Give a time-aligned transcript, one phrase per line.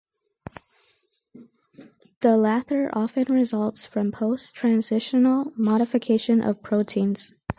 [2.21, 7.31] The latter often results from post-translational modification of proteins.